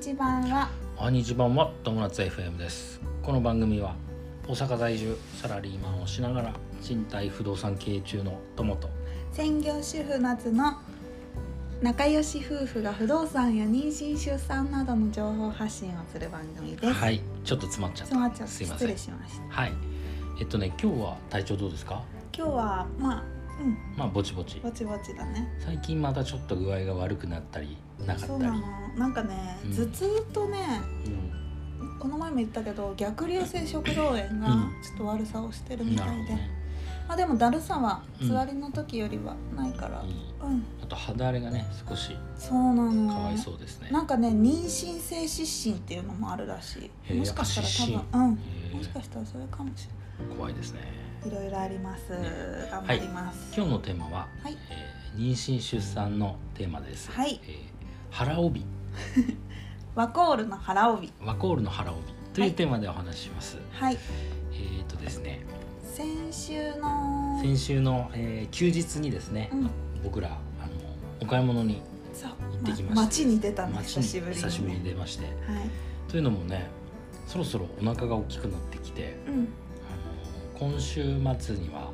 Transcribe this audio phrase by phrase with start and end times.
[0.00, 0.70] 日版は？
[0.96, 3.02] おはにち版は友達 FM です。
[3.22, 3.94] この番組は
[4.48, 8.88] 大阪在住サラリーマンをしながら賃貸不動産経営中の友と
[9.32, 10.72] 専業主婦夏の
[11.82, 16.92] 仲良し夫婦が不動産や妊娠出産などの情報発信をする番組です。
[16.94, 17.20] はい。
[17.44, 18.14] ちょっと詰まっちゃった。
[18.14, 19.54] 詰まっちゃって失礼しました。
[19.54, 19.72] はい。
[20.40, 22.02] えっとね今日は体調どうですか？
[22.34, 23.24] 今日はまあ
[23.60, 23.78] うん。
[23.96, 24.58] まあぼちぼち。
[24.60, 25.46] ぼちぼちだね。
[25.60, 28.26] 最近またちょっと具合が悪くなったりなかったり。
[28.28, 28.60] そうなの。
[28.96, 29.76] なんかね、うん。
[29.76, 30.58] 頭痛とね
[31.80, 31.98] うん。
[31.98, 34.38] この前も言ったけど逆流性食道炎がうん。
[34.82, 36.50] ちょっと悪さをしてるみたいで、なるほどね。
[37.08, 40.64] まあでもだるさはうん座りの時よりはないから、いいうん。
[40.82, 43.12] あと肌荒れがね少しそうなの。
[43.12, 43.90] かわいそうですね。
[43.90, 47.18] なんかね妊娠性湿疹っていうのもあるらしへえい。
[47.18, 48.38] もしかしたら多分うん。
[48.72, 49.88] へもしかしたらそれかもし
[50.20, 50.80] れ怖いですね。
[50.80, 50.86] な
[51.24, 51.28] い。
[51.28, 52.10] いろいろあります。
[52.10, 52.28] ね
[52.70, 53.52] 頑張ります。
[53.56, 57.56] 今日のテーマは、はいえー妊娠出産のテーマです、はいえー
[58.10, 58.64] 腹帯
[59.96, 61.12] ワコールの腹帯。
[61.24, 62.00] ワコールの腹帯
[62.32, 63.98] というテーマでお話しします、はい。
[64.52, 65.40] えっ、とですね
[65.82, 67.38] 先週の。
[67.42, 69.70] 先週の、えー休日にですね、うん。
[70.04, 70.38] 僕らあの
[71.20, 71.82] お買い物に
[72.14, 72.30] そう。
[72.30, 74.42] 行ってきましたま街に出たね街久しぶりに。
[74.42, 75.34] 久しぶりに出ましてはい。
[76.08, 76.68] というのもね
[77.26, 79.48] そろそろお腹が大きくなってきてうん。
[80.60, 81.02] 今週
[81.38, 81.90] 末には、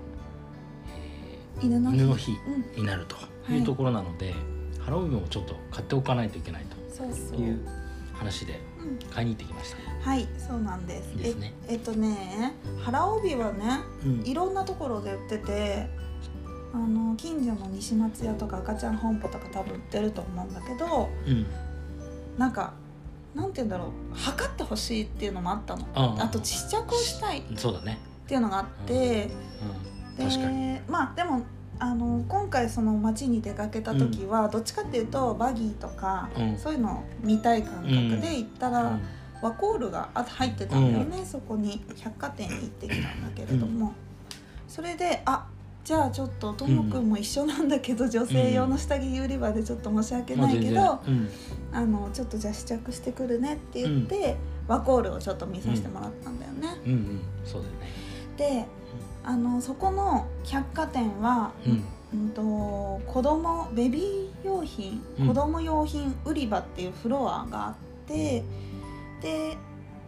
[0.89, 2.83] え犬の犬の日うん。
[2.83, 4.35] になるとはいいうところなので、
[4.81, 6.67] 腹帯もちょっと買っておかないといけない。
[6.67, 7.61] という
[8.13, 9.09] 話でうん。
[9.09, 10.11] 買いに行ってきました。
[10.11, 11.15] はい、そうなんです。
[11.15, 16.07] ねええっとね、腹帯はね、うんいろんなところで売ってて。
[16.75, 21.47] あの近所の西松屋とか赤ちゃん本舗とか多分売ってると思うんだけどうん
[22.37, 22.75] なんか
[23.35, 29.31] なんて言うんだろう測ってほしいっていうのもあったのあと試着をしたいっそうだね、ていうのがあって、
[30.19, 30.75] うん、確かに。
[30.75, 31.43] でまあでも
[31.79, 36.59] あの今回その街に出かけた時は、どっちかっていうとバギーとか、うん。
[36.59, 39.01] そういうのを見たい感覚で行ったら、うん。
[39.43, 41.85] ワコールがあ入ってたんだよね、そこに。
[41.97, 43.93] 百貨店に行ってきたんだけれども、
[44.67, 45.47] それであ
[45.85, 51.01] じゃあちょっとともくんも一緒なんだけど、女性用の下着売り場でちょっと申し訳まあないけど、
[51.73, 56.69] あのちょっとじゃあ試着してくるねって言って、ワコールをちょっと見させてもらったんだよね。
[56.87, 56.99] うん、うん。
[56.99, 57.81] うんそうだよね。
[57.81, 58.06] で
[59.25, 61.85] あのそこの百貨店は、うん。
[62.15, 62.43] うんと
[63.13, 65.27] 子供ベビー用品うん。
[65.27, 67.75] 子供用品売り場っていうフロアがあっ
[68.07, 68.45] て、
[69.21, 69.57] で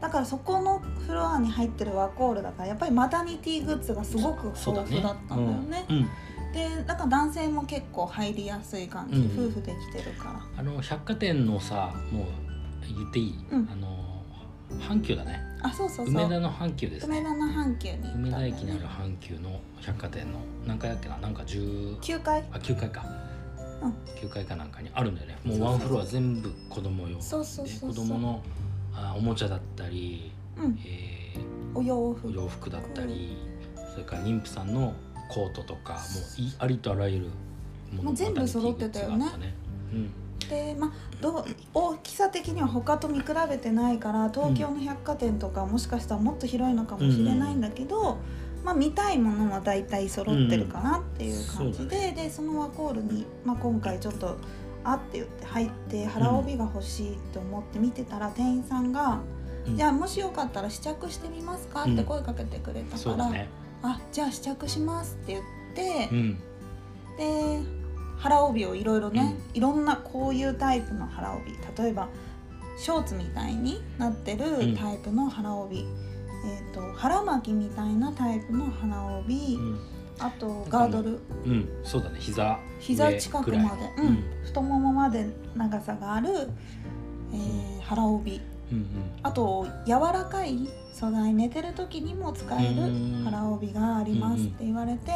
[0.00, 5.86] だからそこのフロアに入ってるワコールだからやっぱりマタニティグッズがすごく豊富だったんだよね。
[5.88, 5.96] うん。
[5.96, 6.08] うん。
[6.52, 9.48] でだから男性も結構入りやすい感じ、うん。
[9.48, 10.40] 夫婦できてるから。
[10.56, 12.26] あの百貨店のさもう
[12.96, 13.68] 言っていい、うん。
[13.70, 14.22] あの
[14.80, 16.14] 阪急だねあそうそうそう。
[16.14, 17.18] 梅田の阪急ですね。
[17.18, 21.16] 梅田の阪急に行ったん梅田駅にある阪急の百貨店の何階だっけな？
[21.18, 22.44] なんか10 9階？
[22.52, 23.04] あ9階か、
[23.82, 23.90] うん。
[24.16, 25.38] 9階かなんかにあるんだよね。
[25.44, 27.20] もそうワンフロア全部子供用。
[27.20, 27.90] そうそうでそう。
[27.90, 28.42] 子供の
[28.94, 30.78] あおもちゃだったり、うん。
[30.86, 31.36] え
[31.74, 33.36] お洋ー服洋服だったり
[33.92, 34.94] それから妊婦さんの
[35.30, 35.98] コートとかも
[36.38, 37.26] ういありとあらゆる
[37.94, 39.16] ももう全部揃ってたよね。
[39.18, 39.44] マタニ
[40.48, 41.44] でまあどう
[41.74, 48.18] 大きさ的には他と見比べてないから東京の百貨店とかもしかしたらもっと広いのかもしれないんだけど、
[48.64, 54.38] まあ、見たいものは大体揃ってるかなっていう感じうんで,、でそのワコールに、まあ、今回ちょっと
[54.84, 59.20] あって言って入って腹帯が欲しいって思って見てたら店員さんが
[59.66, 59.76] 「うん。
[59.76, 63.48] じゃあもしよかったら試着してみますか?」って声かけてくれたから「そうだね。
[63.82, 66.14] あじゃあ試着します」って言ってう。
[66.16, 66.38] ん。
[67.18, 67.77] で
[68.18, 71.52] 腹帯をいろいろね、いろんなこういうタイプの腹帯。
[71.82, 72.08] 例えば
[72.78, 74.76] ショーツみたいになってるうん。
[74.76, 79.78] タイプの腹帯、えー、と腹巻きみたいなタイプの腹帯、うん。
[80.20, 81.18] あとガードル。
[81.44, 81.68] うん。
[81.82, 82.16] そうだね。
[82.20, 82.58] 膝。
[82.80, 84.24] 膝近くまで、うん。
[84.44, 86.28] 太ももまで長さがある、
[87.32, 88.40] えー腹帯。
[88.70, 88.86] うん
[89.22, 93.22] あと柔らかい素材寝てる時にも使えるうん。
[93.24, 95.12] 腹帯がありますって言われて、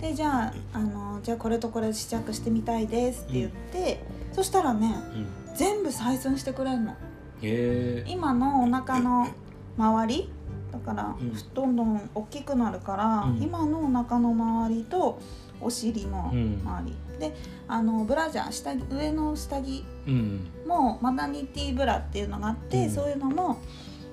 [0.00, 4.02] でじゃああのじゃあこれとこれ試着してみたいですって言って、
[4.32, 5.20] そしたらねうん。
[5.22, 5.26] うん
[5.58, 6.94] 全部採寸してくれるの。
[8.06, 9.26] 今のお腹の
[9.76, 10.30] 周り
[10.70, 11.32] だから、うん。
[11.52, 13.42] どんどん大きくなるから、うん。
[13.42, 15.20] 今のお腹の周りと
[15.60, 16.62] お尻のうん。
[16.64, 17.34] 周り、で
[17.66, 20.46] あのブラジャー下着上の下着うん。
[20.64, 22.90] もマナニティブラっていうのがあって、うん。
[22.90, 23.58] そういうのも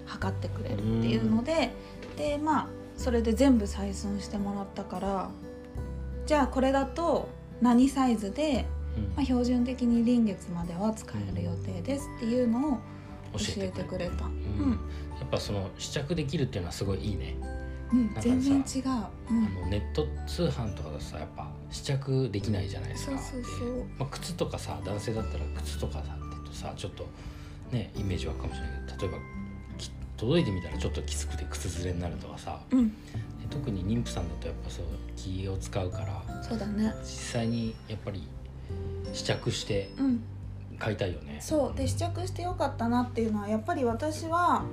[0.07, 1.73] 測ってくれるっていうので、
[2.17, 2.67] でまあ
[2.97, 5.29] それで全部採寸してもらったから
[6.25, 7.29] じゃあこれだと
[7.61, 8.65] 何サイズで、
[9.15, 12.77] まあ、標準的に臨月までは使える予定ですっていうのを
[13.33, 14.25] 教えてくれた。
[14.25, 14.71] ううん。
[14.71, 14.71] ん
[15.19, 17.37] やっぱその試着できるっていうのはすごいいいね、
[17.93, 18.15] うん。
[18.19, 18.83] 全然違う。
[18.85, 18.91] うん。
[18.91, 23.17] あのネット通販とかだとさやっぱ試着できないじゃないですか。
[23.17, 23.67] そうそうそう。
[23.77, 26.03] でまあ、靴とかさ男性だったら靴とかだ
[26.45, 27.07] とさちょっと
[27.71, 29.44] ねイメージはあるかもしれないけど例えばき
[30.17, 32.59] 届いてみたらちょっときつくて靴ずれになるとかさ。
[32.71, 32.89] うん。
[32.89, 32.95] で
[33.49, 34.85] 特に妊婦さんだとやっぱそう
[35.15, 36.93] 気を使うからそうだね。
[37.03, 38.27] 実際にやっぱり
[39.13, 40.23] 試着してうん。
[40.77, 41.37] 買いたいよね。
[41.41, 41.77] そう。
[41.77, 44.63] で試着してよかったなっていうのはやっぱり私は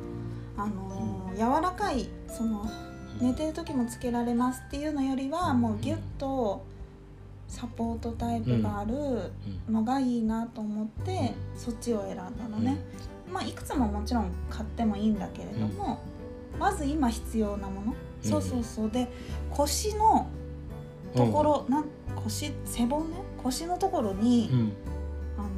[0.57, 2.69] あのー柔らかいその
[3.19, 6.63] 寝てる時もつけられますっていうのよりはもうギュッと
[7.49, 8.93] サポートタイプがある
[9.69, 9.75] うん。
[9.75, 12.77] のがいいなと思ってそっちを選んだのね、
[13.33, 16.01] まあいくつももちろん買ってもいいんだけれども、
[16.59, 17.95] まず今必要なもの、
[18.25, 18.31] うん。
[18.31, 18.91] そうそうそう。
[18.91, 19.09] で
[19.51, 20.29] 腰の
[21.15, 21.85] ところ、なん
[22.17, 23.05] 腰背骨？
[23.43, 24.61] 腰のところに、うん。
[24.61, 24.73] うん
[25.39, 25.49] あの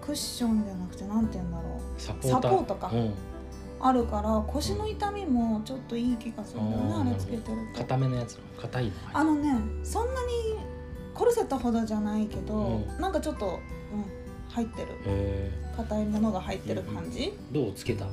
[0.00, 1.62] ークッションじゃなくてなんて言うんだろ
[1.96, 2.00] う。
[2.00, 2.90] サポートか。
[2.92, 3.14] うん。
[3.80, 7.78] あるから腰の痛みもちょっといい気がするんだよねあれつけてると。
[7.80, 10.28] 硬めのやつの硬いのあのねそんなに
[11.14, 12.86] コルセットほどじゃないけど、うん。
[13.00, 13.58] なんかちょっと、
[13.92, 14.04] うん、
[14.52, 14.88] 入ってる。
[15.06, 18.12] へ硬いものが入ってる感じ、ーどうつけた感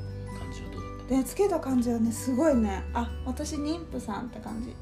[0.54, 2.84] じはどうだっでつけた感じはねすごいね。
[2.94, 4.74] あ私妊婦さんって感じ。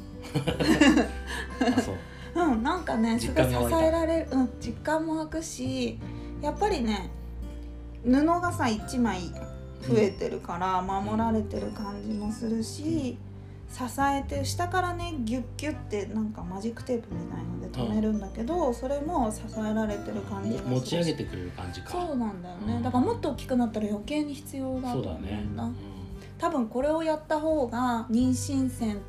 [1.60, 1.96] た あそう。
[2.36, 4.28] うんなんかねすごい支えられる。
[4.32, 6.00] うん実感も湧くし
[6.42, 7.10] やっぱりね
[8.04, 9.32] 布がさ1枚
[9.82, 13.18] 増えてるから守られてる感じもするし、
[13.70, 21.92] 支えて下からねギュッギュッてなんかマジックテープみたいので留めるんだけど、それも支えられてる感じが持ち上げてくれる感じか。
[21.92, 22.76] そうなんだよね。
[22.76, 22.84] うん。
[22.84, 25.46] だからもっと大きくなったら余計に必要だと思そうだね。
[25.56, 25.76] うん。
[26.38, 29.02] 多分これをやった方が妊娠線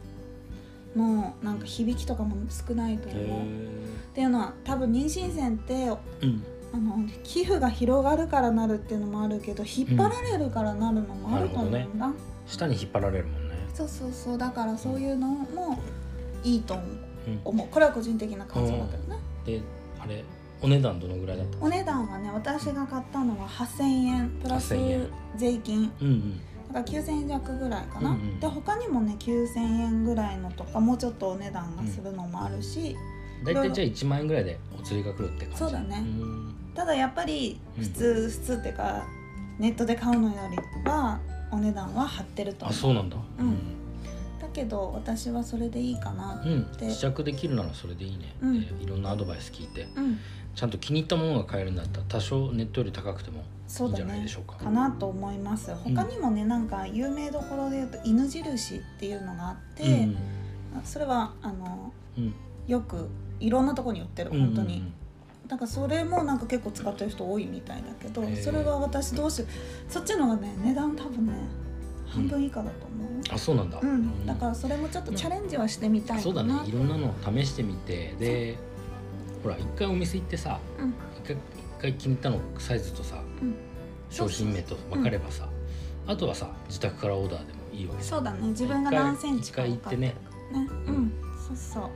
[0.97, 3.23] のなんか響きとかも少ないと思う。
[3.23, 6.45] へっていうのは多分妊娠線ってーうん。
[6.71, 12.15] あの皮膚が広がるからなるっていうのもあるけど引っ張られるからなるのもあると思うんだ、なる
[12.47, 14.39] 下に引っ張られるもんねそうそうそう。
[14.39, 15.79] だからそういうのも
[16.45, 16.87] いいと思う。
[16.87, 16.99] うん
[17.71, 19.19] これは個人的な感想だけどね。
[19.45, 19.61] で
[20.01, 20.25] あれ
[20.63, 21.59] お値段どのぐらいだった？
[21.65, 24.31] お値段はね私が買ったのは8000円。
[24.43, 26.39] プラス8000円税金うんうん。
[26.73, 32.97] だから9000円弱ぐらいかな、うんうんで他にもね9000円ぐらいのとかもうちょっとお値段がするのもあるし、
[33.45, 35.99] 大体じゃあ1万円ぐらいでお釣りが来るって感じそうだね。
[36.01, 36.55] ん。
[36.75, 37.85] ただやっぱりうん。
[37.85, 39.05] 普通、普通っていうか
[39.59, 40.57] ネットで買うのより
[40.91, 41.19] は
[41.51, 42.67] お値段は張ってると。
[42.67, 43.17] あそうなんだ。
[43.39, 43.57] うん。
[44.41, 48.61] だけど私はそれでいいかなうん、うん、で試着できるならそれでいいね、うん。
[48.61, 49.89] でいろんなアドバイス聞いて。
[49.97, 50.19] うん。
[50.55, 54.57] ちゃんと気に入ったものが買えるんだったら多少ネットより高くてもいいんじゃないでしょうか。
[54.57, 55.73] かなと思います。
[55.73, 60.17] 他にもね、なんか有名どころで言うと犬印っていうのがあって、うん。
[60.83, 62.35] それはあのうん。
[62.67, 63.09] よく
[63.41, 64.93] いろんなとこに売ってるうん本当に、
[65.49, 69.93] だからそれもなんか結構使ってる人多いみたいだけどそれは私どうしよう。
[69.93, 71.33] そっちのがね値段多分ね
[72.07, 73.17] 半分以下だと思う。
[73.19, 74.27] よ、あそうなんだ、うん。
[74.27, 76.55] だからそれもちょっとチャレンジはしてみたいそうだね。
[76.67, 78.15] いろんなのを試してみて。
[78.19, 78.57] で
[79.43, 80.95] ほら一回お店行ってさうん。
[81.25, 81.37] 一
[81.81, 83.55] 回気に入ったのサイズとさうん。
[84.11, 85.49] 商品名と分かればさ、
[86.07, 88.49] あとはさ自宅からオーダーでもいいわけそうだね。
[88.49, 90.15] 自分が何センチか一回行ってね。
[90.53, 91.13] ねうん。
[91.47, 91.91] そうそう。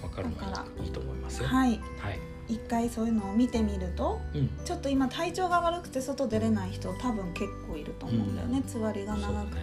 [0.00, 1.48] 分かるのがいいと思いますよ。
[1.48, 1.80] はい。
[1.98, 4.50] はい一回そういうのを見てみるとうん。
[4.64, 8.62] ちょっと今体調が悪くて外出れない人多分結構いると思うんだよね、うん。
[8.64, 9.60] つわりが長くて、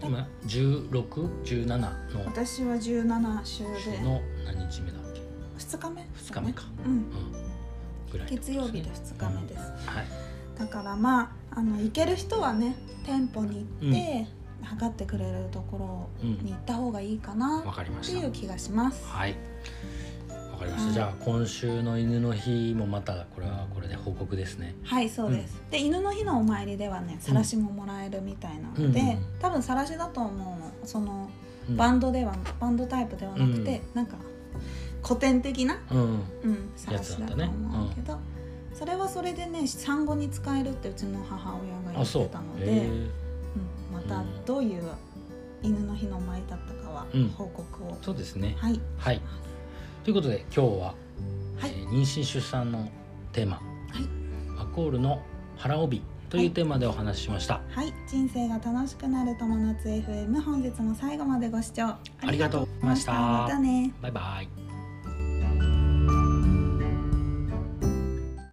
[0.00, 1.88] そう今1617の。
[2.26, 4.00] 私は17週で。
[4.02, 5.20] の何日目だっけ
[5.58, 6.92] ？2日目？2日目か、うん。
[6.92, 7.06] うん。
[8.10, 10.06] ぐらい月曜日で2日目です、はい。
[10.58, 14.26] だからまああの行ける人はね店舗に行って、
[14.62, 19.04] 測ってくれるところに行った方がいいかなっていう気がします。
[19.06, 19.36] はい
[20.56, 20.94] わかりました、はい。
[20.94, 24.74] じゃあ今週の犬の日もまたこれはこれで報告ですね。
[24.84, 30.72] はいそうです、で犬の日のお参りではねさらしももらえるみたいなので、うんうん多分さらしだと思うの。
[30.84, 31.30] その
[31.68, 31.76] うん。
[31.76, 34.16] バンドでは、バンドタイプではなくて、なんか
[35.02, 36.00] 古典的な、うん。
[36.00, 38.18] うん、さらしだと思うけど、
[38.72, 42.92] それはそれでね産後に使えるってうちの母親が言ってたので、へう。
[42.92, 43.10] ん、
[43.92, 44.82] またどういう
[45.62, 47.28] 犬の日の舞だったかはうん。
[47.30, 48.56] 報告を、ーそうですね。
[48.58, 48.80] はい。
[48.96, 49.20] はい
[50.06, 50.94] ということで今日は、
[51.58, 51.70] はい。
[51.70, 52.88] えー妊娠出産の
[53.32, 53.56] テーマ。
[53.56, 53.62] は
[53.98, 54.62] い。
[54.62, 55.20] アコールの
[55.56, 57.92] 腹帯というテーマでお話ししました、はい。
[58.06, 61.86] 人生が楽しくなる友達 FM 本日も最後までご視聴。
[61.86, 63.12] ありがとうございました。
[63.14, 63.92] またね。
[64.00, 64.65] バイバイ